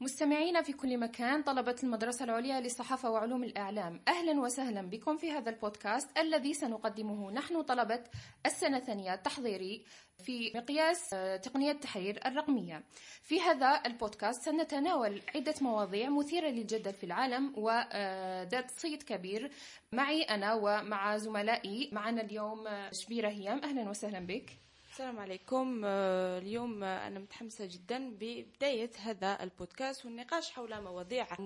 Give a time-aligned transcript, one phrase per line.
[0.00, 5.50] مستمعينا في كل مكان طلبة المدرسة العليا للصحافة وعلوم الإعلام أهلا وسهلا بكم في هذا
[5.50, 8.04] البودكاست الذي سنقدمه نحن طلبة
[8.46, 9.84] السنة الثانية التحضيري
[10.24, 12.84] في مقياس آه، تقنية التحرير الرقمية.
[13.22, 19.50] في هذا البودكاست سنتناول عدة مواضيع مثيرة للجدل في العالم وذات صيت كبير
[19.92, 21.90] معي أنا ومع زملائي.
[21.92, 23.60] معنا اليوم آه، شبيرة هيام.
[23.64, 24.50] أهلا وسهلا بك.
[24.98, 25.82] السلام عليكم.
[25.84, 31.40] آه، اليوم آه، أنا متحمسة جدا ببداية هذا البودكاست والنقاش حول مواضيع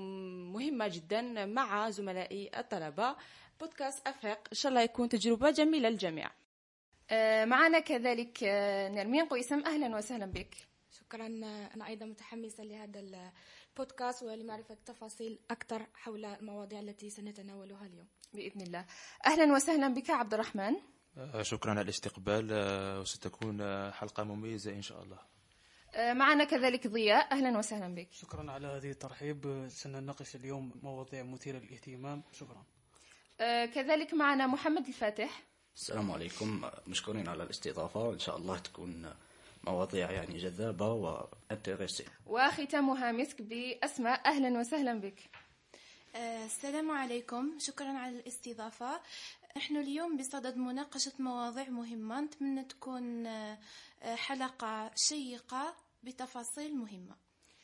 [0.55, 3.17] مهمة جدا مع زملائي الطلبة.
[3.61, 6.31] بودكاست أفرق إن شاء الله يكون تجربة جميلة للجميع.
[7.11, 8.39] آه، معنا كذلك
[8.93, 10.55] نرمين قيسم أهلا وسهلا بك.
[10.91, 11.27] شكرا.
[11.27, 18.07] أنا أيضا متحمسة لهذا البودكاست ولمعرفة تفاصيل أكثر حول المواضيع التي سنتناولها اليوم.
[18.35, 18.87] بإذن الله.
[19.27, 20.75] أهلا وسهلا بك عبد الرحمن.
[20.75, 21.02] آه،
[21.43, 25.19] شكرا على الاستقبال آه، وستكون آه، حلقة مميزة إن شاء الله.
[26.15, 27.33] معنا كذلك ضياء.
[27.33, 28.09] أهلا وسهلا بك.
[28.13, 29.69] شكرا على هذه الترحيب.
[29.71, 32.23] سنناقش اليوم مواضيع مثيرة للاهتمام.
[32.33, 32.65] شكرا.
[33.67, 35.43] كذلك معنا محمد الفاتح.
[35.77, 36.71] السلام عليكم.
[36.87, 38.13] مشكورين على الاستضافة.
[38.13, 39.15] إن شاء الله تكون
[39.65, 44.27] مواضيع يعني جذابة وانتريسي وختامها مسك بأسماء.
[44.27, 45.21] أهلا وسهلا بك.
[46.17, 47.59] السلام عليكم.
[47.59, 49.01] شكرا على الاستضافة.
[49.57, 53.59] نحن اليوم بصدد مناقشة مواضيع مهمة نتمنى تكون آه،
[54.03, 57.17] حلقة شيقة بتفاصيل مهمة.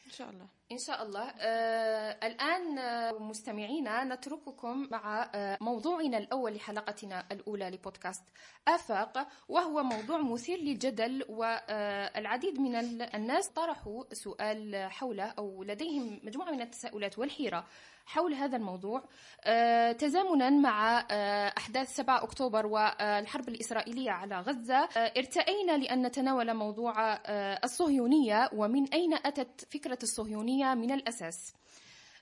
[0.06, 0.47] إن شاء الله.
[0.72, 1.33] إن شاء الله.
[1.41, 8.22] آه الآن آه مستمعينا نترككم مع آه موضوعنا الأول لحلقتنا الأولى لبودكاست
[8.69, 16.61] آفاق وهو موضوع مثير للجدل والعديد من الناس طرحوا سؤال حوله أو لديهم مجموعة من
[16.61, 17.66] التساؤلات والحيرة.
[18.09, 19.03] حول هذا الموضوع
[19.45, 24.77] آه، تزامنا مع آه، أحداث 7 أكتوبر والحرب الإسرائيلية على غزة.
[24.77, 27.19] آه، ارتأينا لأن نتناول موضوع
[27.65, 31.55] الصهيونية ومن أين أتت فكرة الصهيونية من الأساس.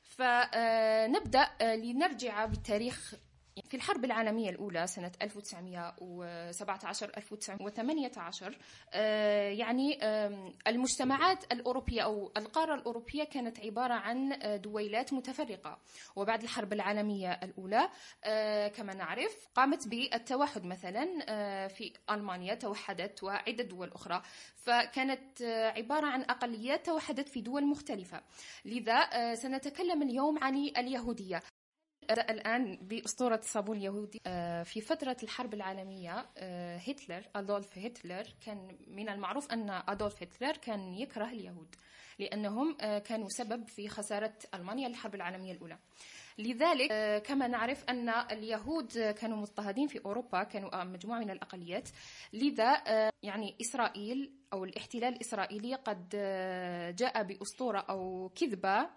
[0.03, 3.15] فنبدأ لنرجع بالتاريخ
[3.65, 8.59] في الحرب العالمية الأولى سنة 1917 1918
[8.93, 9.99] آه، يعني
[10.67, 15.78] المجتمعات الأوروبية أو القارة الأوروبية كانت عبارة عن آه، دويلات متفرقة.
[16.16, 17.89] وبعد الحرب العالمية الأولى
[18.25, 21.06] آه، كما نعرف قامت بالتوحد مثلا
[21.69, 24.22] في ألمانيا توحدت وعدة دول أخرى.
[24.56, 25.43] فكانت
[25.77, 28.22] عبارة عن أقليات توحدت في دول مختلفة.
[28.65, 31.43] لذا سنتكلم اليوم عن اليهودية.
[32.11, 39.09] الآن بأسطورة الصابون اليهودي آه، في فترة الحرب العالمية آه، هتلر أدولف هتلر كان من
[39.09, 41.75] المعروف أن أدولف هتلر كان يكره اليهود
[42.19, 45.78] لأنهم آه، كانوا سبب في خسارة ألمانيا للحرب العالمية الأولى.
[46.38, 51.88] لذلك كما نعرف أن اليهود كانوا مضطهدين في أوروبا كانوا مجموعة من الأقليات.
[52.32, 52.82] لذا
[53.22, 56.08] يعني إسرائيل أو الاحتلال الإسرائيلي قد
[56.97, 58.91] جاء بأسطورة أو كذبة.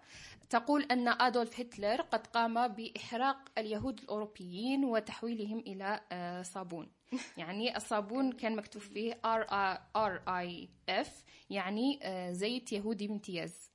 [0.50, 6.92] تقول أن أدولف هتلر قد قام بإحراق اليهود الأوروبيين وتحويلهم إلى آه، صابون.
[7.36, 9.20] يعني الصابون كان مكتوب فيه
[9.96, 10.68] R I
[11.04, 11.08] F
[11.50, 13.54] يعني آه، زيت يهودي بامتياز.
[13.54, 13.69] آه،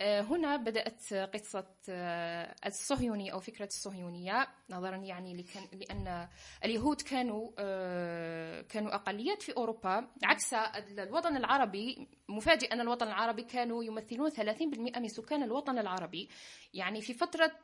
[0.00, 6.28] هنا بدأت قصة آه، الصهيونية أو فكرة الصهيونية نظرا يعني لأن
[6.64, 10.54] اليهود كانوا آه، كانوا أقليات في أوروبا عكس
[10.98, 16.28] الوطن العربي مفاجئ أن الوطن العربي كانوا يمثلون 30% من سكان الوطن العربي.
[16.74, 17.56] يعني في فترة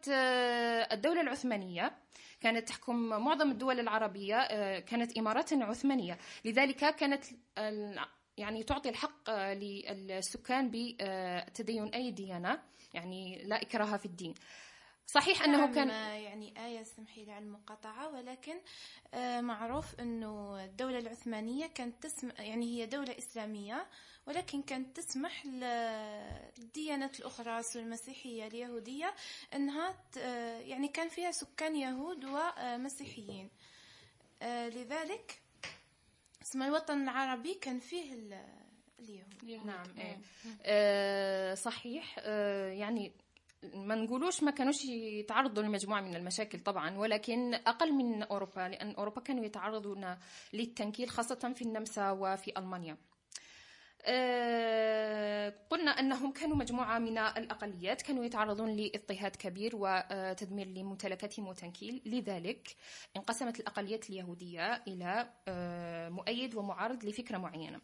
[0.93, 1.93] الدولة العثمانية
[2.41, 4.39] كانت تحكم معظم الدول العربية
[4.79, 6.19] كانت إمارات عثمانية.
[6.45, 7.25] لذلك كانت
[8.37, 12.63] يعني تعطي الحق للسكان بتدين أي ديانة
[12.95, 14.35] يعني لا إكراه في الدين.
[15.07, 15.89] صحيح أنه نعم، كان
[16.23, 18.55] يعني آية سمحي لي على المقاطعة ولكن
[19.15, 23.87] آه، معروف أنه الدولة العثمانية كانت تسمح يعني هي دولة إسلامية
[24.27, 29.15] ولكن كانت تسمح للديانات الأخرى المسيحية اليهودية
[29.55, 33.51] أنها آه، يعني كان فيها سكان يهود ومسيحيين.
[34.43, 35.41] آه، لذلك
[36.47, 38.13] اسم الوطن العربي كان فيه
[39.01, 39.67] اليهود.
[39.67, 40.19] نعم إيه.
[40.63, 42.17] آه صحيح.
[42.19, 43.13] آه يعني
[43.75, 49.21] ما نقولوش ما كانوش يتعرضوا لمجموعة من المشاكل طبعا ولكن أقل من أوروبا لأن أوروبا
[49.21, 50.17] كانوا يتعرضون
[50.53, 52.97] للتنكيل خاصة في النمسا وفي ألمانيا.
[55.71, 62.03] قلنا أنهم كانوا مجموعة من الأقليات كانوا يتعرضون لاضطهاد كبير وتدمير لممتلكاتهم وتنكيل.
[62.07, 62.77] لذلك
[63.17, 67.81] انقسمت الأقليات اليهودية إلى آه، مؤيد ومعارض لفكرة معينة.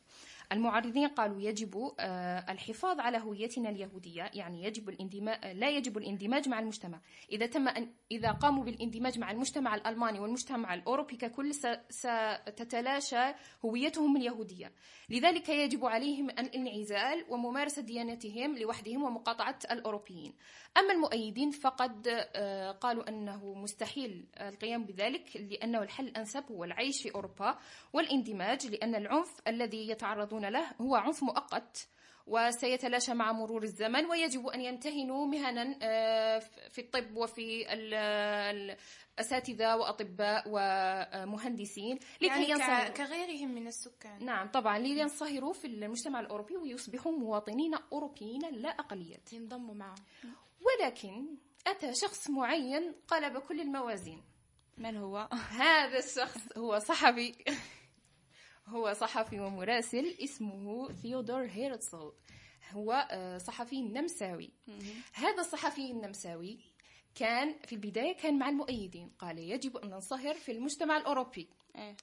[0.53, 6.59] المعارضين قالوا يجب آه، الحفاظ على هويتنا اليهودية يعني يجب الاندماج لا يجب الاندماج مع
[6.59, 7.01] المجتمع.
[7.33, 11.55] إذا تم أن إذا قاموا بالاندماج مع المجتمع الألماني والمجتمع الأوروبي ككل
[11.91, 13.35] ستتلاشى
[13.65, 14.73] هويتهم اليهودية.
[15.09, 20.35] لذلك يجب عليهم الانعزال وممارسة ديانتهم لوحدهم ومقاطعة الأوروبيين.
[20.77, 27.15] أما المؤيدين فقد آه، قالوا أنه مستحيل القيام بذلك لأنه الحل الأنسب هو العيش في
[27.15, 27.59] أوروبا
[27.93, 31.89] والإندماج لأن العنف الذي يتعرضون له هو عنف مؤقت
[32.27, 36.39] وسيتلاشى مع مرور الزمن ويجب أن يمتهنوا مهنا آه،
[36.71, 38.77] في الطب وفي ال-
[39.19, 44.25] الأساتذة وأطباء ومهندسين لكي يعني كغيرهم من السكان.
[44.25, 49.94] نعم طبعا لينصهروا في المجتمع الأوروبي ويصبحوا مواطنين أوروبيين لا أقليات ينضموا معه
[50.61, 51.27] ولكن
[51.67, 54.23] أتى شخص معين قلب كل الموازين.
[54.79, 55.29] من هو؟
[55.59, 57.35] هذا الشخص هو صحفي
[58.67, 62.12] هو صحفي ومراسل اسمه ثيودور هيرتزل
[62.70, 64.50] هو آه، صحفي نمساوي.
[65.12, 66.59] هذا الصحفي النمساوي
[67.14, 69.12] كان في البداية كان مع المؤيدين.
[69.19, 71.49] قال يجب أن ننصهر في المجتمع الأوروبي.
[71.76, 71.97] إيه.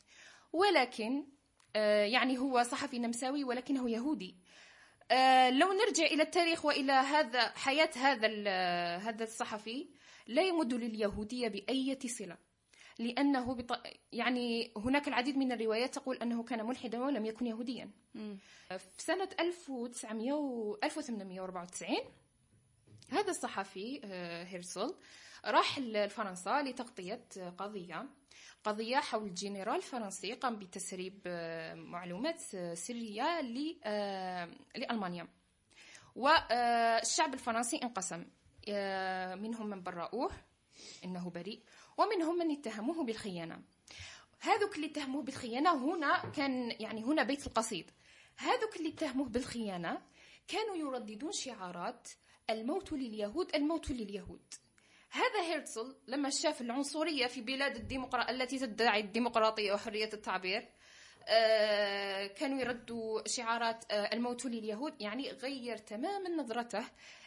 [0.53, 1.25] ولكن
[1.75, 4.35] آه، يعني هو صحفي نمساوي ولكنه يهودي.
[5.11, 8.27] آه، لو نرجع إلى التاريخ وإلى هذا حياة هذا
[8.97, 9.89] هذا الصحفي
[10.27, 12.37] لا يمد لليهودية بأية صلة.
[12.99, 13.81] لأنه بط...
[14.11, 17.89] يعني هناك العديد من الروايات تقول أنه كان ملحدا ولم يكن يهوديا.
[18.69, 21.97] في سنة 1900 و 1894
[23.11, 24.95] هذا الصحفي آه، هيرسل
[25.45, 27.25] راح لفرنسا لتغطية
[27.57, 28.09] قضية.
[28.63, 33.41] قضية حول جنرال فرنسي قام بتسريب آه، معلومات آه، سرية
[34.75, 35.27] لألمانيا.
[36.15, 38.25] والشعب الفرنسي انقسم
[39.43, 40.31] منهم من برأوه
[41.03, 41.63] إنه بريء.
[41.97, 43.61] ومنهم من اتهموه بالخيانة.
[44.39, 47.91] هذوك اللي اتهموه بالخيانة هنا كان يعني هنا بيت القصيد.
[48.37, 50.01] هذوك اللي اتهموه بالخيانة
[50.47, 52.07] كانوا يرددون شعارات
[52.49, 54.53] الموت لليهود الموت لليهود.
[55.11, 60.69] هذا هيرتزل لما شاف العنصرية في بلاد الديمقراطية التي تدعي الديمقراطية وحرية التعبير
[61.27, 66.83] آه، كانوا يردوا شعارات آه، الموت لليهود يعني غير تماما نظرته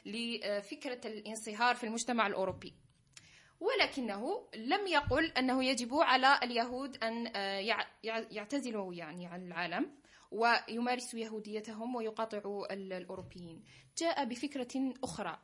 [0.06, 2.74] لفكرة الانصهار في المجتمع الأوروبي.
[3.62, 9.90] ولكنه لم يقل أنه يجب على اليهود أن آه، يع- يع- يعتزلوا يعني عن العالم
[10.30, 13.64] ويمارسوا يهوديتهم ويقاطعوا ال- الأوروبيين.
[13.98, 15.38] جاء بفكرة أخرى.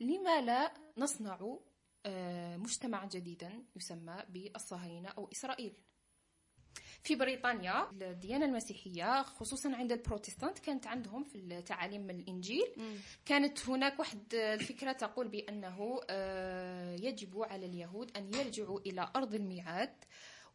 [0.00, 1.58] لما لا نصنع
[2.06, 5.72] آه، مجتمعا جديدا يسمى بالصهاينة أو إسرائيل؟
[7.02, 7.90] في بريطانيا.
[8.02, 12.66] الديانة المسيحية خصوصا عند البروتستانت كانت عندهم في التعاليم الإنجيل.
[13.26, 19.94] كانت هناك واحد الفكرة تقول بأنه آه، يجب على اليهود أن يرجعوا إلى أرض الميعاد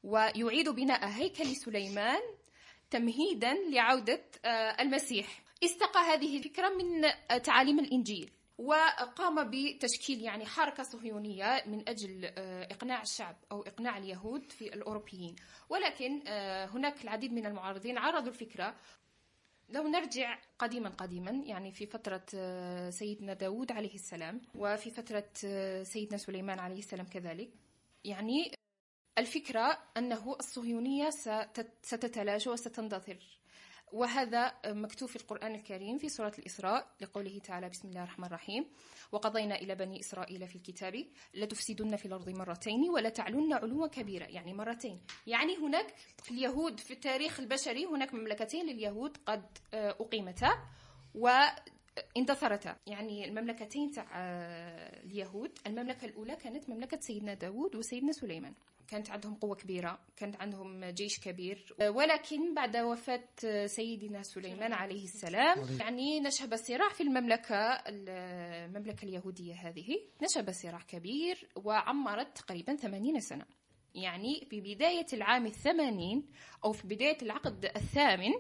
[0.04, 2.22] ويعيدوا بناء هيكل سليمان
[2.90, 4.50] تمهيدا لعودة آه،
[4.82, 5.44] المسيح.
[5.64, 8.32] استقى هذه الفكرة من آه، تعاليم الإنجيل.
[8.58, 15.36] وقام بتشكيل يعني حركة صهيونية من أجل آه، إقناع الشعب أو إقناع اليهود في الأوروبيين.
[15.70, 18.76] ولكن آه، هناك العديد من المعارضين عرضوا الفكرة.
[19.70, 25.28] لو نرجع قديما قديما يعني في فترة آه، سيدنا داود عليه السلام وفي فترة
[25.84, 27.50] سيدنا سليمان عليه السلام كذلك
[28.04, 28.52] يعني
[29.18, 33.18] الفكرة أنه الصهيونية ستت- ستتلاشى وستندثر
[33.92, 38.66] وهذا مكتوب في القرآن الكريم في سورة الإسراء لقوله تعالى بسم الله الرحمن الرحيم.
[39.12, 44.28] وقضينا إلى بني إسرائيل في الكتاب لتفسدن في الأرض مرتين ولا تعلن علوا كبيرا.
[44.28, 45.02] يعني مرتين.
[45.28, 50.50] يعني هناك في اليهود في التاريخ البشري هناك مملكتين لليهود قد آه، أقيمتا.
[52.16, 58.54] واندثرتا يعني المملكتين تاع آه، اليهود المملكة الأولى كانت مملكة سيدنا داود وسيدنا سليمان.
[58.88, 61.76] كانت عندهم قوة كبيرة كانت عندهم جيش كبير.
[61.82, 69.54] ولكن بعد وفاة آه، سيدنا سليمان عليه السلام يعني نشب صراع في المملكة المملكة اليهودية
[69.54, 70.00] هذه.
[70.22, 73.46] نشب صراع كبير وعمرت تقريبا 80 سنة.
[73.96, 76.28] يعني في بداية العام الثمانين
[76.66, 78.32] أو في بداية العقد الثامن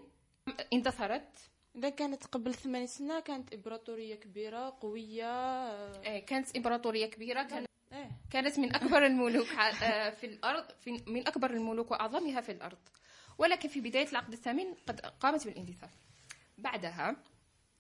[0.74, 5.26] اندثرت إذا كانت قبل ثمان سنة كانت إمبراطورية كبيرة قوية.
[5.26, 8.12] آه، آه، كانت إمبراطورية كبيرة كانت إيه.
[8.32, 12.78] كانت من أكبر الملوك آه، في الأرض في من أكبر الملوك وأعظمها في الأرض.
[13.38, 15.90] ولكن في بداية العقد الثامن قد قامت بالاندثار
[16.58, 17.16] بعدها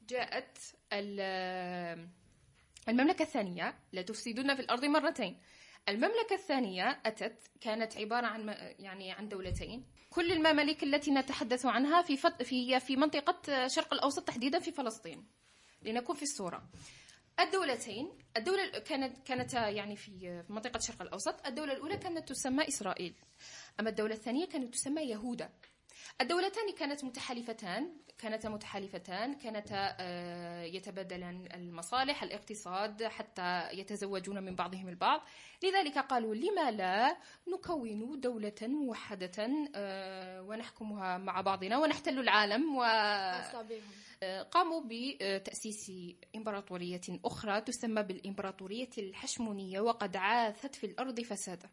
[0.09, 0.57] جاءت
[0.93, 2.09] ال-
[2.89, 5.39] المملكة الثانية لا تفسدون في الأرض مرتين.
[5.89, 8.49] المملكة الثانية أتت كانت عبارة عن
[8.79, 9.85] يعني عن دولتين.
[10.15, 12.43] كل الممالك التي نتحدث عنها في فط...
[12.43, 15.25] في في منطقة شرق الأوسط تحديدا في فلسطين
[15.81, 16.69] لنكون في الصورة.
[17.39, 23.13] الدولتين الدولة ال- كانت كانت يعني في منطقة الشرق الأوسط الدولة الأولى كانت تسمى إسرائيل.
[23.79, 25.49] أما الدولة الثانية كانت تسمى يهودا.
[26.21, 35.21] الدولتان كانت متحالفتان كانتا متحالفتان كانتا آه، يتبادلان المصالح الاقتصاد حتى يتزوجون من بعضهم البعض.
[35.63, 37.17] لذلك قالوا لما لا
[37.53, 42.81] نكون دولة موحدة آه، ونحكمها مع بعضنا ونحتل العالم و
[43.63, 43.83] بهم
[44.51, 45.91] قاموا بتأسيس
[46.35, 51.69] إمبراطورية أخرى تسمى بالإمبراطورية الحشمونية وقد عاثت في الأرض فسادا.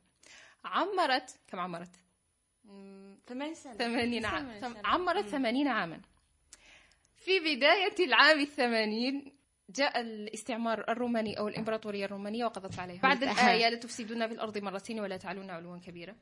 [0.65, 1.97] عمرت كم عمرت؟
[3.27, 4.77] ثمان سنوات ثمانين عام.
[4.85, 6.01] عمرت ثمانين عاما.
[7.17, 9.33] في بداية العام الثمانين
[9.71, 13.03] جاء الاستعمار الروماني أو الإمبراطورية الرومانية وقضت عليها.
[13.03, 13.23] بعد.
[13.23, 16.17] الآية لتفسدون في الأرض مرتين ولا تعلون علوا كبيرا.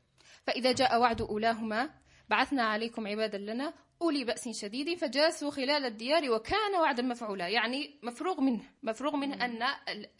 [0.47, 1.91] فإذا جاء وعد أولاهما
[2.29, 7.49] بعثنا عليكم عبادا لنا أولي بأس شديد فجاسوا خلال الديار وكان وعدا مفعولا.
[7.49, 8.63] يعني مفروغ منه.
[8.83, 9.63] مفروغ منه أن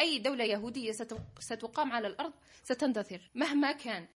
[0.01, 4.09] أي دولة يهودية ست- ستقام على الأرض ستندثر مهما كان.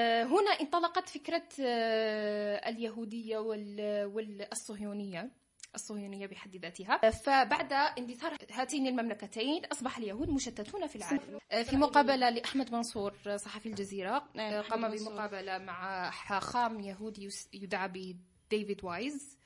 [0.00, 5.30] هنا انطلقت فكرة آه، اليهودية وال- والصهيونية
[5.74, 7.10] الصهيونية بحد ذاتها.
[7.10, 11.38] فبعد اندثار هاتين المملكتين أصبح اليهود مشتتون في العالم.
[11.52, 14.88] آه، في مقابلة لأحمد منصور آه، صحفي الجزيرة آه، قام.
[14.90, 19.38] بمقابلة مع حاخام يهودي يدعى بديفيد وايز.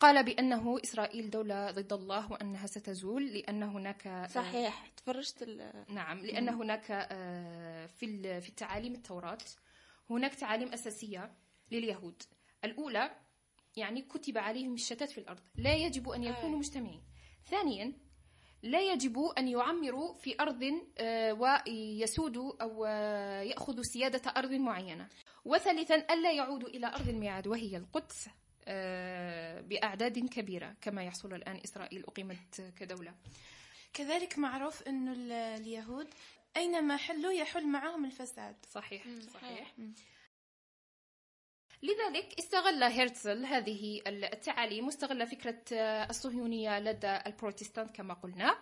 [0.00, 5.42] قال بأنه إسرائيل دولة ضد الله وأنها ستزول لأن هناك آه، صحيح تفرجت
[5.88, 9.38] نعم لأن هناك آه، في في التعاليم التوراة
[10.10, 11.32] هناك تعاليم أساسية
[11.72, 12.22] لليهود.
[12.64, 13.10] الأولى
[13.76, 15.40] يعني كتب عليهم الشتات في الأرض.
[15.56, 17.02] لا يجب أن يكونوا مجتمعين.
[17.46, 17.92] ثانيا
[18.62, 20.62] لا يجب أن يعمروا في أرض
[20.98, 25.08] آه، ويسودوا أو آه، يأخذوا سيادة أرض معينة.
[25.44, 28.28] وثالثا ألا يعودوا إلى أرض الميعاد وهي القدس
[28.68, 33.14] آه، بأعداد كبيرة كما يحصل الآن إسرائيل أقيمت كدولة.
[33.92, 36.06] كذلك معروف ال- اليهود
[36.56, 38.56] أينما حلوا يحل معهم الفساد.
[38.70, 39.72] صحيح صحيح.
[39.78, 39.94] مم.
[41.82, 48.58] لذلك استغل هرتزل هذه التعاليم واستغل فكرة آه، الصهيونية لدى البروتستانت كما قلنا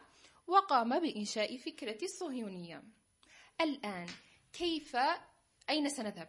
[0.47, 2.83] وقام بإنشاء فكرة الصهيونية.
[3.61, 4.07] الآن
[4.53, 4.97] كيف
[5.71, 6.29] أين سنذهب؟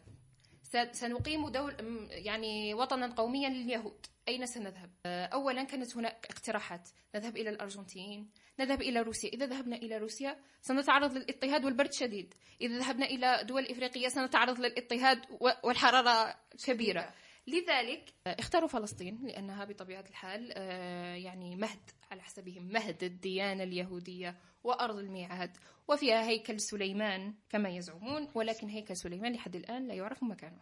[0.92, 1.76] سنقيم دول
[2.10, 4.06] يعني وطنا قوميا لليهود.
[4.28, 6.90] أين سنذهب؟ آه، أولا كانت هناك اقتراحات.
[7.16, 8.32] نذهب إلى الأرجنتين.
[8.60, 9.30] نذهب إلى روسيا.
[9.30, 12.34] إذا ذهبنا إلى روسيا سنتعرض للاضطهاد والبرد شديد.
[12.62, 15.26] إذا ذهبنا إلى دول إفريقية سنتعرض للاضطهاد
[15.64, 16.36] والحرارة
[16.66, 17.14] كبيرة.
[17.48, 24.98] لذلك اختاروا فلسطين لأنها بطبيعة الحال آه، يعني مهد على حسبهم مهد الديانة اليهودية وأرض
[24.98, 25.58] الميعاد.
[25.88, 30.62] وفيها هيكل سليمان كما يزعمون ولكن هيكل سليمان لحد الآن لا يعرف مكانه.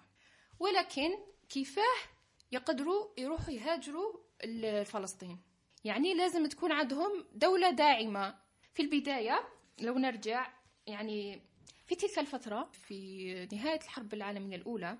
[0.59, 1.09] ولكن
[1.49, 1.99] كيفاه
[2.51, 4.13] يقدروا يروحوا يهاجروا
[4.45, 5.52] لفلسطين.
[5.83, 8.35] يعني لازم تكون عندهم دولة داعمة.
[8.73, 9.47] في البداية
[9.79, 10.47] لو نرجع
[10.87, 11.41] يعني
[11.85, 14.97] في تلك الفترة في نهاية الحرب العالمية الأولى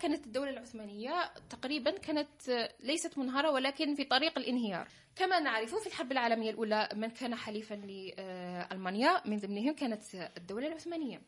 [0.00, 4.88] كانت الدولة العثمانية تقريبا كانت ليست منهارة ولكن في طريق الانهيار.
[5.16, 11.22] كما نعرف في الحرب العالمية الأولى من كان حليفا لألمانيا من ضمنهم كانت الدولة العثمانية.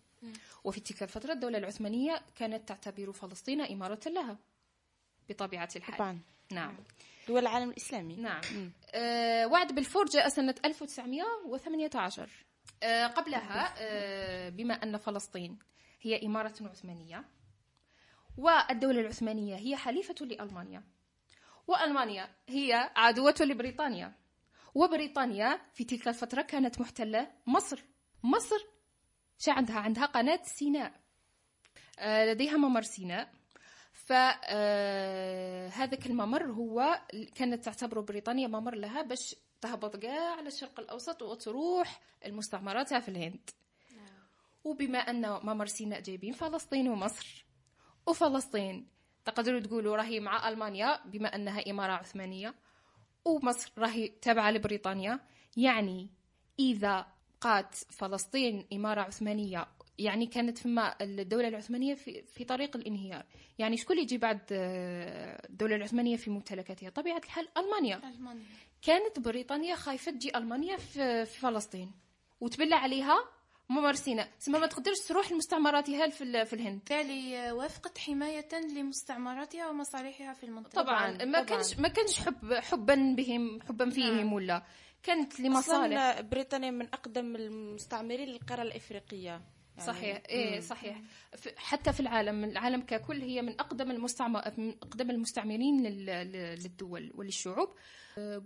[0.64, 4.38] وفي تلك الفترة الدولة العثمانية كانت تعتبر فلسطين إمارة لها
[5.28, 5.96] بطبيعة الحال.
[5.96, 6.20] طبعا.
[6.52, 6.76] نعم.
[7.28, 8.16] دول العالم الإسلامي.
[8.16, 8.40] نعم.
[8.94, 12.28] آه وعد بلفور جاء سنة 1918
[12.82, 15.58] آه قبلها آه بما أن فلسطين
[16.00, 17.24] هي إمارة عثمانية
[18.38, 20.82] والدولة العثمانية هي حليفة لألمانيا
[21.66, 24.12] وألمانيا هي عدوة لبريطانيا
[24.74, 27.82] وبريطانيا في تلك الفترة كانت محتلة مصر.
[28.22, 28.66] مصر
[29.38, 30.92] شو عندها عندها قناة سيناء.
[31.98, 33.32] آه لديها ممر سيناء.
[34.06, 37.00] فهذاك الممر هو
[37.34, 43.50] كانت تعتبره بريطانيا ممر لها باش تهبط كاع على الشرق الأوسط وتروح المستعمراتها في الهند.
[44.64, 47.46] وبما أن ممر سيناء جايبين فلسطين ومصر.
[48.06, 48.88] وفلسطين
[49.24, 52.54] تقدروا تقولوا راهي مع ألمانيا بما أنها إمارة عثمانية
[53.24, 55.20] ومصر راهي تابعة لبريطانيا.
[55.56, 56.10] يعني
[56.58, 57.06] إذا
[57.40, 59.66] بقات فلسطين إمارة عثمانية
[59.98, 63.24] يعني كانت فما الدولة العثمانية في, في طريق الانهيار.
[63.58, 67.96] يعني شكون اللي يجي بعد آه، الدولة العثمانية في ممتلكاتها؟ طبيعة الحال ألمانيا.
[68.08, 68.44] ألمانيا.
[68.82, 71.92] كانت بريطانيا خايفة تجي ألمانيا في, في فلسطين.
[72.40, 73.16] وتبلع عليها
[73.68, 76.74] ممر سيناء سما ما تقدرش تروح لمستعمراتها في, ال- في الهند.
[76.78, 80.82] بالتالي وافقت حماية لمستعمراتها ومصالحها في المنطقة.
[80.82, 81.10] طبعا.
[81.24, 81.40] ما طبعاً.
[81.42, 84.62] كانش ما كانش حب حبا بهم حبا فيهم ولا.
[85.02, 86.00] كانت لمصالح.
[86.02, 89.42] أصلا بريطانيا من أقدم المستعمرين للقارة الإفريقية.
[89.78, 89.86] يعني.
[89.92, 90.22] صحيح.
[90.28, 91.00] إيه صحيح.
[91.56, 97.12] حتى في العالم العالم ككل هي من أقدم المستعمر من أقدم المستعمرين لل- لل- للدول
[97.14, 97.68] وللشعوب.
[97.68, 97.74] آه،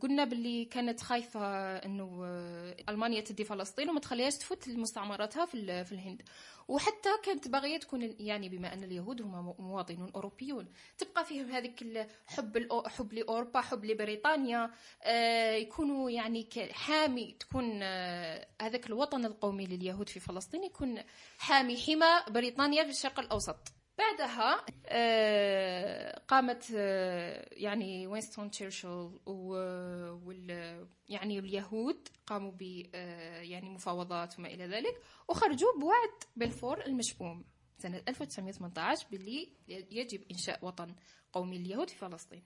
[0.00, 1.40] قلنا باللي كانت خايفة
[1.76, 6.22] إنه آه، ألمانيا تدي فلسطين وما تخليهاش تفوت مستعمراتها في ال- في الهند.
[6.68, 10.68] وحتى كانت باغية تكون يعني بما أن اليهود هم مو- مواطنون أوروبيون.
[10.98, 14.70] تبقى فيهم هذيك الحب حب لأوروبا حب لبريطانيا.
[15.02, 20.98] آه، يكونوا يعني حامي تكون آه، هذاك الوطن القومي لليهود في فلسطين يكون
[21.38, 23.58] حامي حمى بريطانيا في الشرق الأوسط.
[24.00, 34.38] بعدها آه، قامت آه، يعني وينستون تشرشل وال يعني اليهود قاموا ب آه، يعني مفاوضات
[34.38, 37.44] وما إلى ذلك وخرجوا بوعد بلفور المشؤوم
[37.78, 40.94] سنة 1918 باللي يجب إنشاء وطن
[41.32, 42.42] قومي لليهود في فلسطين.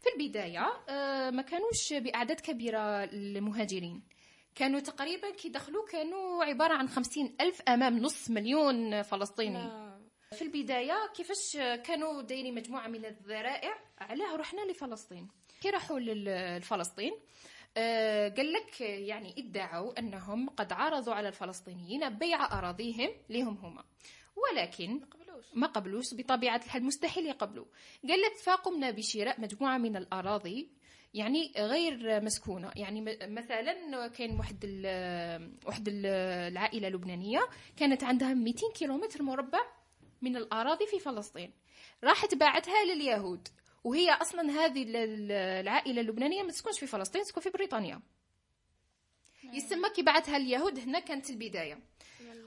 [0.00, 0.66] في البداية
[1.30, 4.02] ما كانوش بأعداد كبيرة المهاجرين
[4.54, 9.85] كانوا تقريبا كي دخلوا كانوا عبارة عن خمسين ألف أمام نص مليون فلسطيني.
[10.34, 11.56] في البداية كيفاش
[11.86, 15.28] كانوا دايرين مجموعة من الذرائع؟ علاه رحنا لفلسطين.
[15.62, 17.12] كي راحوا لفلسطين
[17.76, 23.84] آه، قال لك يعني ادعوا أنهم قد عرضوا على الفلسطينيين بيع أراضيهم لهم هما.
[24.36, 25.00] ولكن
[25.54, 26.14] ما قبلوش.
[26.14, 27.64] بطبيعة الحال مستحيل يقبلوا.
[28.08, 30.70] قال لك فقمنا بشراء مجموعة من الأراضي
[31.14, 32.70] يعني غير مسكونة.
[32.76, 36.06] يعني مثلا كان واحد ال- واحد ال-
[36.52, 37.40] العائلة اللبنانية
[37.76, 39.60] كانت عندها 200 كيلومتر مربع
[40.22, 41.52] من الأراضي في فلسطين.
[42.04, 43.48] راحت باعتها لليهود
[43.84, 48.00] وهي أصلا هذه ال- ال- العائلة اللبنانية ما تسكنش في فلسطين تسكن في بريطانيا.
[49.52, 51.78] يسمى كي بعتها اليهود هنا كانت البداية.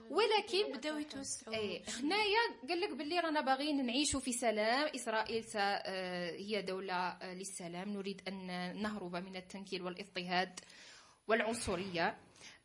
[0.10, 6.32] ولكن بداو يتوسعوا إيه هنايا قال لك باللي رانا باغيين نعيشوا في سلام إسرائيل آه،
[6.32, 7.90] هي دولة آه، للسلام.
[7.90, 8.48] نريد أن
[8.82, 10.60] نهرب من التنكيل والإضطهاد
[11.28, 12.18] والعنصرية.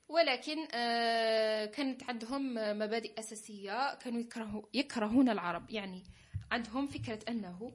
[0.09, 5.71] ولكن آه، كانت عندهم مبادئ أساسية كانوا يكرهوا يكرهون العرب.
[5.71, 6.03] يعني
[6.51, 7.73] عندهم فكرة أنه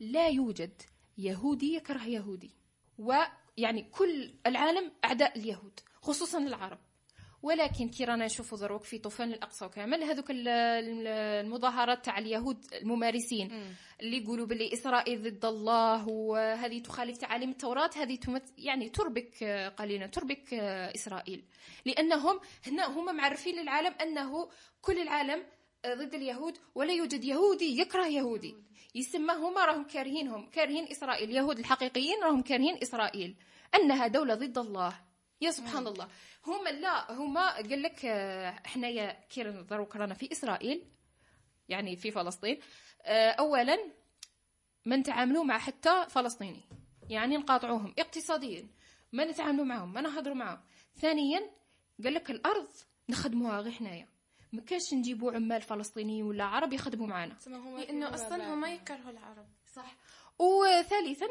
[0.00, 0.82] لا يوجد
[1.18, 2.54] يهودي يكره يهودي.
[2.98, 6.78] ويعني كل العالم أعداء اليهود خصوصا العرب.
[7.42, 10.02] ولكن كي رانا نشوفوا دروك في طوفان الأقصى وكامل.
[10.02, 11.06] هذوك ال- ال-
[11.46, 13.48] المظاهرات تاع اليهود الممارسين
[14.00, 19.44] اللي يقولوا باللي إسرائيل ضد الله وهذه تخالف تعاليم التوراة هذه تمث يعني تربك
[19.78, 21.44] قليلا تربك آه، إسرائيل.
[21.86, 24.48] لأنهم هنا هم معرفين للعالم أنه
[24.82, 25.42] كل العالم
[25.84, 28.54] آه، ضد اليهود ولا يوجد يهودي يكره يهودي.
[28.94, 31.30] يسمى هما راهم كارهينهم كارهين إسرائيل.
[31.30, 33.36] اليهود الحقيقيين راهم كارهين إسرائيل.
[33.74, 35.07] أنها دولة ضد الله.
[35.40, 36.08] يا سبحان الله.
[36.46, 40.84] هما لا هما قال لك آه، حنايا كي دروك رانا في إسرائيل
[41.68, 42.60] يعني في فلسطين.
[43.02, 43.78] آه، اولا
[44.84, 46.60] ما نتعاملوا مع حتى فلسطيني
[47.10, 48.68] يعني نقاطعوهم اقتصاديا
[49.12, 50.60] ما نتعاملوا معهم ما نهضروا معهم.
[50.96, 51.50] ثانيا
[52.04, 52.68] قال لك الأرض
[53.08, 54.08] نخدموها غير حنايا.
[54.52, 57.36] ما كاش نجيبوا عمال فلسطينيين ولا عرب يخدموا معنا.
[57.78, 59.46] لأنه أصلا هما يكرهوا العرب.
[59.74, 59.96] صح.
[60.38, 61.26] وثالثا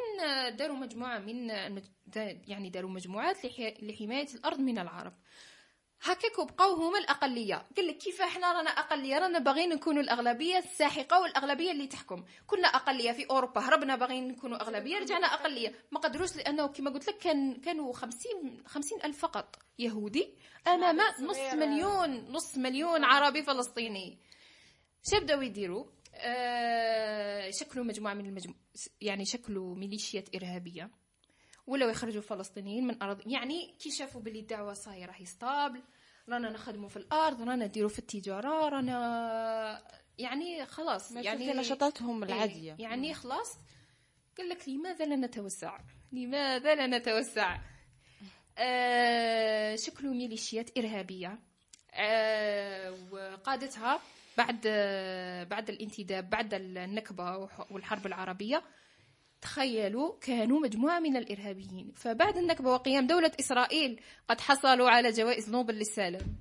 [0.49, 1.49] داروا مجموعة من
[2.47, 3.37] يعني داروا مجموعات
[3.81, 5.13] لحماية الأرض من العرب.
[6.01, 7.67] هكاك بقاو هما الأقلية.
[7.77, 12.25] قال لك كيف إحنا رانا أقلية؟ رانا باغيين نكونوا الأغلبية الساحقة والأغلبية اللي تحكم.
[12.47, 15.75] كنا أقلية في أوروبا هربنا باغيين نكونوا أغلبية رجعنا أقلية.
[15.91, 20.35] ما قدروش لأنه كما قلت لك كان كانوا 50 50 ألف فقط يهودي.
[20.67, 24.17] أمام نص مليون نص مليون عربي فلسطيني.
[25.11, 25.85] شو بداو يديروا؟
[27.51, 28.53] شكلوا مجموعة من المجمو...
[29.01, 30.91] يعني شكلوا ميليشيات إرهابية.
[31.67, 35.81] ولاو يخرجوا الفلسطينيين من ارض يعني كي شافوا باللي الدعوة صايرة هي ستابل
[36.29, 39.83] رانا نخدموا في الأرض رانا نديروا في التجارة رانا
[40.17, 42.75] يعني خلاص يعني يعني نشاطاتهم إيه، العادية.
[42.79, 43.57] يعني خلاص.
[44.37, 45.79] قال لك لماذا لا نتوسع؟
[46.11, 47.59] لماذا لا نتوسع؟
[48.57, 51.39] آه شكلوا ميليشيات إرهابية.
[51.93, 53.99] آه وقادتها
[54.37, 54.61] بعد
[55.49, 58.63] بعد الانتداب بعد النكبة وح- والحرب العربية
[59.41, 61.91] تخيلوا كانوا مجموعة من الإرهابيين.
[61.95, 66.35] فبعد النكبة وقيام دولة إسرائيل قد حصلوا على جوائز نوبل للسلام.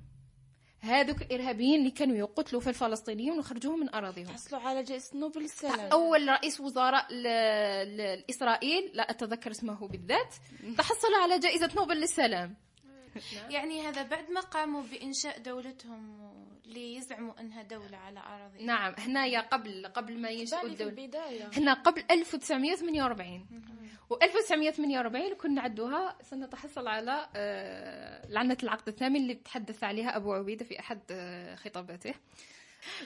[0.79, 4.27] هذوك الإرهابيين اللي كانوا يقتلوا في الفلسطينيين ويخرجوهم من أراضيهم.
[4.27, 7.13] حصلوا على جائزة نوبل السلام أول رئيس وزراء.
[7.83, 10.33] لإسرائيل لا أتذكر اسمه بالذات
[10.77, 12.55] تحصل على جائزة نوبل للسلام.
[13.49, 16.17] يعني هذا بعد ما قاموا بإنشاء دولتهم
[16.67, 18.65] اللي يزعموا أنها دولة على أراضي.
[18.65, 18.93] نعم.
[18.97, 21.03] هنايا قبل قبل ما ينشئوا بالي في الدولة.
[21.03, 21.49] البداية.
[21.57, 23.45] هنا قبل 1948
[24.09, 26.17] و 1948 كنا عدوها.
[26.21, 32.13] سنتحصل على آه، لعنة العقد الثامن اللي تحدث عليها أبو عبيدة في أحد آه، خطاباته.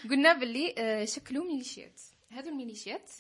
[0.10, 2.02] قلنا باللي آه، شكلوا ميليشيات.
[2.32, 3.12] هذو الميليشيات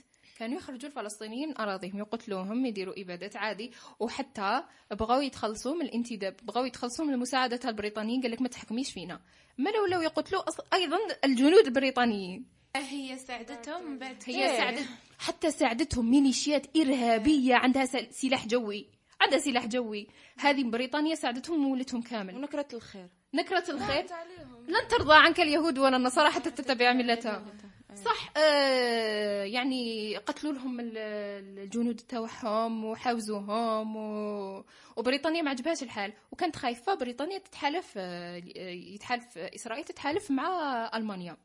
[0.41, 3.71] كانوا يخرجوا الفلسطينيين من أراضيهم يقتلوهم يديروا إبادات عادي.
[3.99, 9.21] وحتى بغاو يتخلصوا من الانتداب بغاو يتخلصوا من مساعدة البريطانيين قال لك ما تحكميش فينا.
[9.57, 10.41] ما لو لو يقتلوا
[10.73, 12.45] أيضا الجنود البريطانيين.
[12.75, 14.23] هي ساعدتهم بعد.
[14.25, 14.87] هي ساعدت
[15.19, 18.87] حتى ساعدتهم ميليشيات إرهابية عندها سل- سلاح جوي.
[19.21, 20.07] عندها سلاح جوي.
[20.39, 22.35] هذه بريطانيا ساعدتهم وولتهم كامل.
[22.35, 23.07] ونكرة الخير.
[23.33, 24.05] نكرة الخير.
[24.67, 27.45] لن ترضى عنك اليهود ولا النصارى حتى تتبع ملتهم.
[27.95, 34.63] صح آه يعني قتلوا لهم ال- الجنود تاعهم وحاوزوهم و...
[34.95, 36.13] وبريطانيا ما عجبهاش الحال.
[36.31, 38.35] وكانت خايفة بريطانيا تتحالف آه،
[38.95, 41.37] يتحالف إسرائيل تتحالف مع ألمانيا.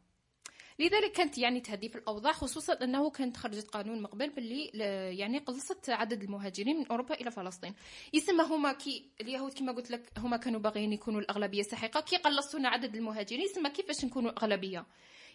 [0.78, 4.80] لذلك كانت يعني تهدي في الأوضاع خصوصا أنه كانت خرجت قانون من قبل باللي ل-
[5.18, 7.74] يعني قلصت عدد المهاجرين من أوروبا إلى فلسطين.
[8.12, 12.68] يسمى هما كي اليهود كما قلت لك هما كانوا باغيين يكونوا الأغلبية الساحقه كي قلصونا
[12.68, 14.87] عدد المهاجرين يسمى كيفاش نكونوا أغلبية.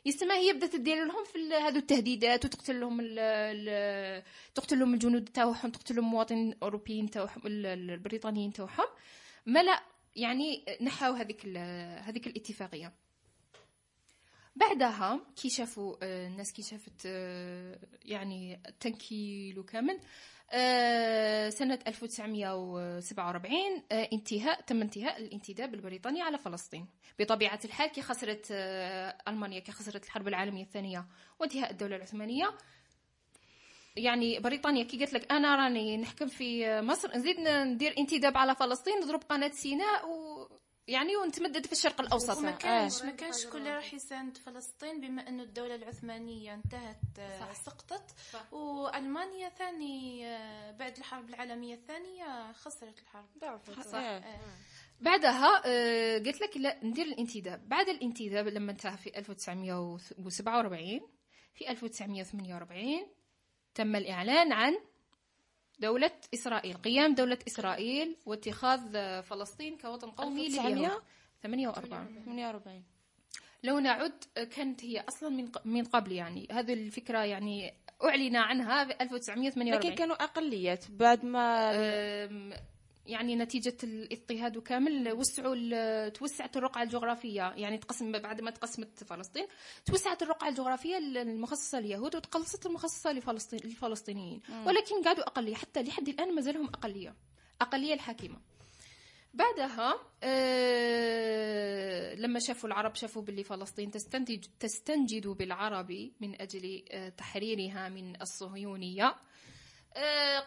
[0.05, 4.23] يسمى هي بدأت تدير لهم في هذو التهديدات وتقتل لهم ال
[4.55, 8.87] تقتل لهم الجنود تاعهم تقتل لهم المواطنين الاوروبيين تاعهم ال- ال- البريطانيين تاعهم
[9.45, 9.81] ملا
[10.15, 11.45] يعني نحاو هذيك
[12.07, 12.93] هذيك الاتفاقية.
[14.55, 19.99] بعدها كي شافوا آه، الناس كي شافت آه، يعني التنكيل وكامل
[20.53, 26.87] آه، سنة 1947 آه، انتهاء تم انتهاء الانتداب البريطاني على فلسطين.
[27.19, 28.47] بطبيعة الحال كي خسرت
[29.27, 31.05] ألمانيا كي خسرت الحرب العالمية الثانية
[31.39, 32.57] وانتهاء الدولة العثمانية.
[33.95, 38.99] يعني بريطانيا كي قالت لك أنا راني نحكم في مصر نزيد ندير انتداب على فلسطين
[38.99, 40.47] نضرب قناة سيناء و
[40.87, 42.57] يعني ونتمدد في الشرق الأوسط وما آه.
[42.57, 47.53] كانش ما كانش كل راح يساند فلسطين بما أنه الدولة العثمانية انتهت آه، صح.
[47.53, 48.53] سقطت صح.
[48.53, 53.27] وألمانيا ثاني آه، بعد الحرب العالمية الثانية خسرت الحرب
[53.83, 54.39] صح آه.
[54.99, 61.01] بعدها آه، قلت لك لا ندير الانتداب بعد الانتداب لما انتهى في 1947
[61.53, 63.07] في 1948
[63.75, 64.73] تم الإعلان عن
[65.81, 71.01] دولة إسرائيل قيام دولة إسرائيل واتخاذ آه، فلسطين كوطن قومي لليهود
[71.43, 72.83] 48 48
[73.63, 76.47] لو نعد آه، كانت هي أصلا من من قبل يعني.
[76.51, 81.71] هذه الفكرة يعني أعلن عنها في 1948 لكن كانوا اقليات بعد ما
[83.05, 87.53] يعني نتيجة الاضطهاد كامل وسعوا توسعت الرقعة الجغرافية.
[87.55, 89.47] يعني تقسم بعد ما تقسمت فلسطين
[89.85, 96.35] توسعت الرقعة الجغرافية المخصصة لليهود وتقلصت المخصصة لفلسطين للفلسطينيين ولكن قعدوا أقلية حتى لحد الآن
[96.35, 97.15] ما زالهم أقلية.
[97.61, 98.39] أقلية الحاكمة.
[99.33, 107.89] بعدها آه، لما شافوا العرب شافوا باللي فلسطين تستنتج تستنجد بالعربي من أجل آه، تحريرها
[107.89, 109.15] من الصهيونية.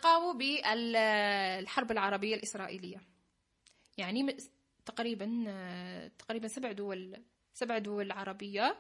[0.03, 3.01] قاموا بالحرب العربية الإسرائيلية.
[3.97, 4.37] يعني
[4.87, 7.23] تقريبا آه، تقريبا سبع دول
[7.55, 8.77] سبع دول عربية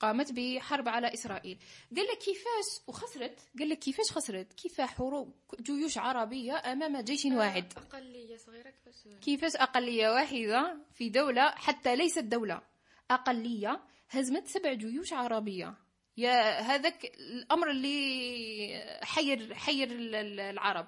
[0.00, 1.58] قامت بحرب على إسرائيل.
[1.96, 7.72] قال لك كيفاش وخسرت؟ قال لك كيفاش خسرت؟ كيف حروب جيوش عربية أمام جيش واحد.
[7.76, 12.62] أقلية صغيرة كيفاش كيفاش أقلية واحدة في دولة حتى ليست دولة
[13.10, 15.74] أقلية هزمت سبع جيوش عربية.
[16.20, 20.86] يا هذاك الأمر اللي حير حير ال- ال- العرب.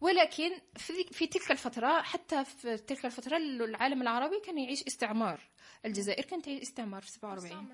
[0.00, 5.40] ولكن في, في تلك الفترة حتى في تلك الفترة العالم العربي كان يعيش استعمار.
[5.86, 7.66] الجزائر كانت تعيش استعمار في 47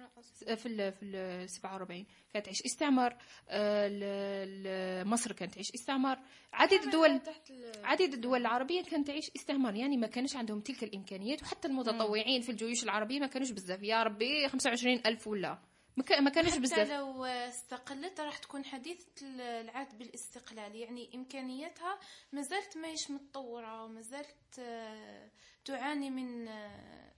[0.57, 3.17] في ال في ال 47 كانت تعيش استعمار.
[3.49, 6.19] آه، مصر كانت تعيش استعمار.
[6.53, 7.21] عديد الدول
[7.85, 9.75] عديد الدول العربية كانت تعيش استعمار.
[9.75, 13.83] يعني ما كانش عندهم تلك الإمكانيات وحتى المتطوعين في الجيوش العربية ما كانوش بزاف.
[13.83, 15.59] يا ربي 25 ألف ولا.
[15.99, 16.91] ما كا- ما كانوش حتى بزاف.
[16.91, 19.07] لو استقلت راح تكون حديثة
[19.61, 20.77] العهد بالاستقلال.
[20.77, 21.99] يعني إمكانياتها
[22.33, 25.31] ما زالت ماهيش متطورة وما زالت آه،
[25.65, 27.13] تعاني من آه،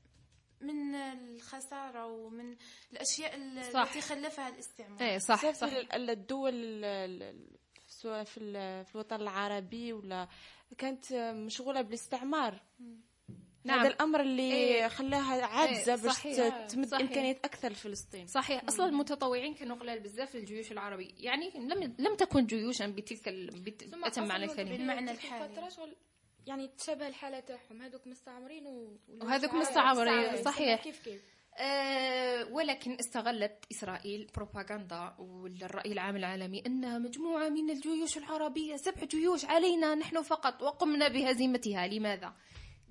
[0.61, 2.57] من الخسارة ومن
[2.93, 3.35] الأشياء.
[3.37, 5.01] التي خلفها الاستعمار.
[5.01, 5.69] إيه صح بزاف صح.
[5.95, 10.29] الدول ال- ال- سواء في ال- في الوطن العربي ولا
[10.79, 12.63] كانت مشغولة بالاستعمار.
[13.65, 13.79] نعم.
[13.79, 14.89] هذا الأمر اللي إيه.
[14.89, 16.23] خلاها عاجزه إيه، باش.
[16.23, 17.09] ت- تمد صحيح.
[17.09, 22.15] امكانيات أكثر لفلسطين صحيح أصلا المتطوعين كانوا قلال بزاف في الجيوش العربية يعني لم لم
[22.17, 23.75] تكن جيوشا بتلك ال...
[24.05, 25.95] اتم معنى الكلمة بالمعنى الحالي.
[26.47, 28.99] يعني تشابه الحالة تاعهم هذوك مستعمرين و...
[29.09, 30.43] وهذوك مستعمرين،.
[30.45, 30.85] صحيح.
[30.85, 31.23] كيف كيف
[31.59, 39.45] أه ولكن استغلت إسرائيل بروباغندا والرأي العام العالمي أن مجموعة من الجيوش العربية سبع جيوش
[39.45, 42.35] علينا نحن فقط وقمنا بهزيمتها لماذا؟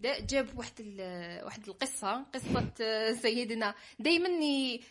[0.03, 0.81] جاب واحد
[1.45, 2.71] واحد القصة قصة
[3.21, 3.75] سيدنا.
[3.99, 4.29] دائما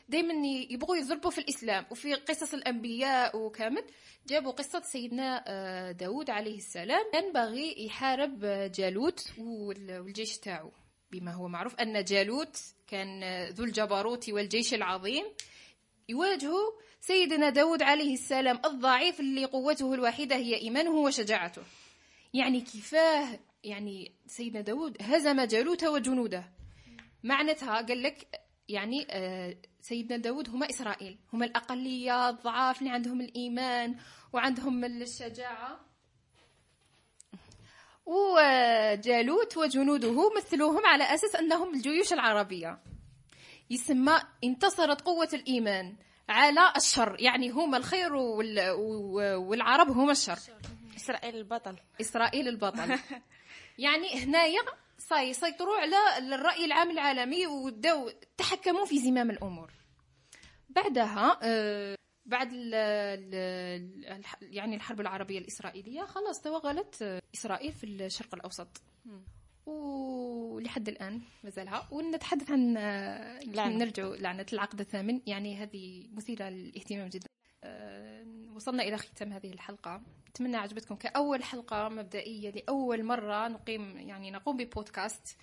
[0.09, 3.85] دائما يبغوا يضربوا في الإسلام وفي قصص الأنبياء وكامل.
[4.27, 7.05] جابوا قصة سيدنا آه، داود عليه السلام.
[7.13, 10.71] كان باغي يحارب آه، جالوت وال- والجيش تاعو.
[11.11, 15.25] بما هو معروف أن جالوت كان آه، ذو الجبروت والجيش العظيم.
[16.09, 21.63] يواجهه سيدنا داود عليه السلام الضعيف اللي قوته الوحيدة هي إيمانه وشجاعته.
[22.35, 26.45] يعني كيفاه يعني سيدنا داود هزم جالوت وجنوده.
[27.23, 31.19] معناتها قال لك يعني آه، سيدنا داود هما إسرائيل.
[31.33, 33.97] هما الأقلية الضعاف اللي عندهم الإيمان
[34.33, 35.81] وعندهم الشجاعة.
[38.07, 42.79] وجالوت وجنوده مثلوهم على أساس أنهم الجيوش العربية.
[43.71, 45.97] يسمى انتصرت قوة الإيمان
[46.29, 47.17] على الشر.
[47.21, 48.71] يعني هما الخير وال-
[49.37, 50.39] والعرب هما الشر.
[50.97, 51.77] إسرائيل البطل.
[52.01, 52.99] إسرائيل البطل.
[53.79, 54.61] يعني هنايا
[54.99, 55.97] صاي سيطروا على
[56.35, 59.71] الرأي العام العالمي وبداو تحكموا في زمام الأمور.
[60.69, 61.95] بعدها آه،
[62.27, 68.83] بعد ال ال الح- يعني الحرب العربية الإسرائيلية خلاص توغلت آه، إسرائيل في الشرق الأوسط.
[69.67, 73.77] ولحد الآن مازالها ونتحدث عن آه، لعنة.
[73.77, 75.21] نرجع لعنة العقد الثامن.
[75.27, 77.27] يعني هذه مثيرة للاهتمام جدا.
[78.59, 80.01] وصلنا إلى ختام هذه الحلقة.
[80.29, 85.37] أتمنى عجبتكم كأول حلقة مبدئية لأول مرة نقيم يعني نقوم ببودكاست.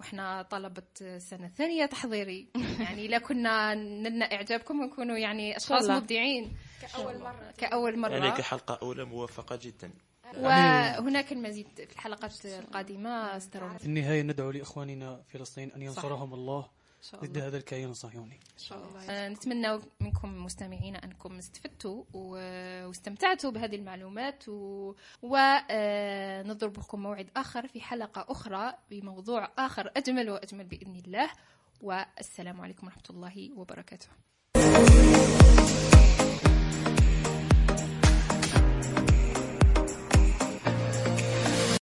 [0.00, 2.48] وإحنا طلبة سنة ثانية تحضيري.
[2.84, 5.96] يعني إذا كنا نلنا إعجابكم ونكونوا يعني أشخاص الله.
[5.96, 6.56] مبدعين.
[6.82, 7.52] كأول مرة.
[7.58, 8.12] كأول مرة.
[8.12, 9.92] يعني كحلقة أولى موفقة جدا.
[10.36, 13.36] وهناك المزيد في الحلقات القادمة.
[13.36, 13.78] استروا.
[13.78, 16.58] في النهاية ندعو لإخواننا فلسطين أن ينصرهم الله.
[16.58, 16.77] إن شاء
[17.16, 17.46] ضد الله.
[17.46, 19.10] هذا الكيان الصهيوني إن شاء الله.
[19.10, 24.94] آه، نتمنى منكم مستمعين أنكم استفدتوا و- واستمتعتوا بهذه المعلومات و...
[25.22, 31.30] ونضربكم موعد آخر في حلقة أخرى بموضوع آخر أجمل وأجمل بإذن الله.
[31.80, 34.08] والسلام عليكم ورحمة الله وبركاته.